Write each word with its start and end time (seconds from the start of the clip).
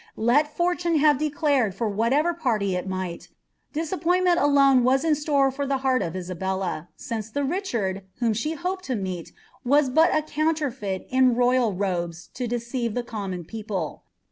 Let 0.17 0.57
fortune 0.57 0.95
have 0.97 1.19
declared 1.19 1.75
fur 1.75 1.87
wluitcvsr 1.87 2.39
ptrtyil 2.39 2.87
might, 2.87 3.27
disappoiiiiinent 3.75 4.41
alone 4.41 4.83
was 4.83 5.03
in 5.05 5.13
store 5.13 5.51
for 5.51 5.67
the 5.67 5.77
heart 5.85 6.01
of 6.01 6.13
l^wlk, 6.15 6.39
ma 6.39 6.81
the 6.97 7.41
Ricltanl, 7.41 8.01
whom 8.17 8.33
she 8.33 8.53
hoped 8.53 8.83
to 8.85 8.95
meet, 8.95 9.31
was 9.63 9.91
but 9.91 10.09
a 10.15 10.23
counterfeit 10.23 11.05
ia 11.13 11.21
nml 11.21 11.79
robes 11.79 12.29
to 12.33 12.47
deceive 12.47 12.95
the 12.95 13.03
common 13.03 13.45
people. 13.45 14.01